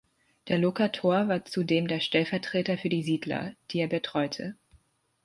[0.47, 4.55] Der Lokator war zudem der Stellvertreter für die Siedler, die er betreute.